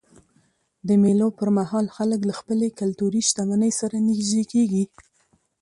د 0.87 0.89
مېلو 1.03 1.27
پر 1.37 1.49
مهال 1.57 1.85
خلک 1.95 2.19
له 2.29 2.33
خپلي 2.39 2.67
کلتوري 2.79 3.21
شتمنۍ 3.29 3.71
سره 3.79 3.95
نيژدې 4.07 4.43
کېږي. 4.53 4.83